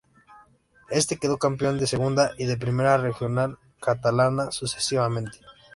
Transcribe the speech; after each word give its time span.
Éste 0.89 1.17
quedó 1.19 1.37
campeón 1.37 1.77
de 1.77 1.85
Segunda 1.85 2.31
y 2.35 2.45
de 2.45 2.57
Primera 2.57 2.97
Regional 2.97 3.59
Catalana 3.79 4.49
sucesivamente. 4.51 5.37